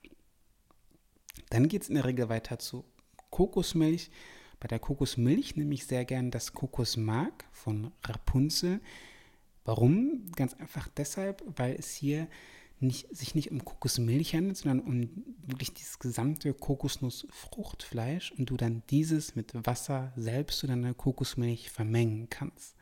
Dann 1.50 1.68
geht 1.68 1.82
es 1.82 1.88
in 1.88 1.94
der 1.94 2.04
Regel 2.04 2.28
weiter 2.28 2.58
zu 2.58 2.84
Kokosmilch. 3.30 4.10
Bei 4.58 4.68
der 4.68 4.78
Kokosmilch 4.78 5.56
nehme 5.56 5.74
ich 5.74 5.86
sehr 5.86 6.04
gern 6.04 6.30
das 6.30 6.52
Kokosmark 6.52 7.44
von 7.52 7.92
Rapunzel. 8.04 8.80
Warum? 9.64 10.30
Ganz 10.32 10.54
einfach 10.54 10.88
deshalb, 10.88 11.42
weil 11.46 11.76
es 11.76 11.94
hier 11.94 12.28
nicht, 12.80 13.14
sich 13.14 13.34
nicht 13.34 13.50
um 13.50 13.64
Kokosmilch 13.64 14.34
handelt, 14.34 14.56
sondern 14.56 14.80
um 14.80 15.24
wirklich 15.46 15.74
dieses 15.74 15.98
gesamte 15.98 16.52
Kokosnussfruchtfleisch 16.54 18.32
und 18.32 18.50
du 18.50 18.56
dann 18.56 18.82
dieses 18.90 19.36
mit 19.36 19.52
Wasser 19.66 20.12
selbst 20.16 20.60
zu 20.60 20.66
deiner 20.66 20.94
Kokosmilch 20.94 21.70
vermengen 21.70 22.28
kannst. 22.30 22.74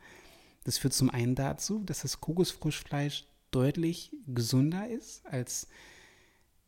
Das 0.63 0.77
führt 0.77 0.93
zum 0.93 1.09
einen 1.09 1.35
dazu, 1.35 1.83
dass 1.83 2.01
das 2.01 2.21
Kokosfrischfleisch 2.21 3.25
deutlich 3.51 4.11
gesünder 4.27 4.87
ist 4.87 5.25
als 5.25 5.67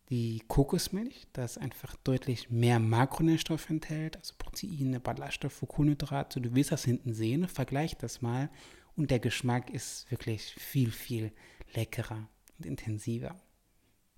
die 0.09 0.43
Kokosmilch, 0.47 1.27
das 1.31 1.57
einfach 1.57 1.95
deutlich 2.03 2.49
mehr 2.49 2.79
Makronährstoffe 2.79 3.69
enthält, 3.69 4.17
also 4.17 4.33
Proteine, 4.37 4.99
Ballaststoffe, 4.99 5.63
Kohlenhydrate. 5.65 6.41
Du 6.41 6.53
wirst 6.53 6.73
das 6.73 6.83
hinten 6.83 7.13
sehen, 7.13 7.47
vergleich 7.47 7.95
das 7.95 8.21
mal 8.21 8.49
Und 8.97 9.09
der 9.09 9.19
Geschmack 9.19 9.69
ist 9.69 10.11
wirklich 10.11 10.53
viel, 10.55 10.91
viel 10.91 11.31
leckerer 11.73 12.27
und 12.61 12.65
intensiver. 12.67 13.35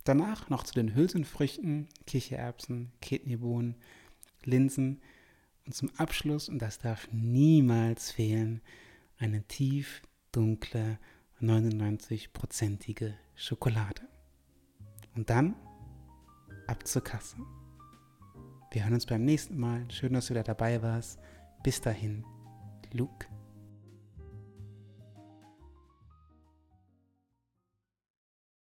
Danach 0.04 0.50
noch 0.50 0.64
zu 0.64 0.74
den 0.74 0.96
Hülsenfrüchten, 0.96 1.88
Kichererbsen, 2.06 2.92
Kidneybohnen, 3.02 3.76
Linsen 4.44 5.02
und 5.66 5.74
zum 5.74 5.90
Abschluss, 5.96 6.50
und 6.50 6.60
das 6.60 6.80
darf 6.80 7.08
niemals 7.14 8.12
fehlen, 8.12 8.62
eine 9.18 9.44
tief 9.44 10.02
dunkle 10.34 11.00
99-prozentige 11.42 13.14
Schokolade. 13.36 14.02
Und 15.16 15.30
dann 15.30 15.56
ab 16.68 16.86
zur 16.86 17.04
Kasse. 17.04 17.38
Wir 18.72 18.84
hören 18.84 18.96
uns 18.96 19.06
beim 19.06 19.24
nächsten 19.24 19.58
Mal. 19.58 19.90
Schön, 19.90 20.14
dass 20.14 20.28
du 20.28 20.34
da 20.34 20.44
dabei 20.44 20.82
warst. 20.82 21.20
Bis 21.64 21.80
dahin, 21.80 22.26
Luke. 22.92 23.28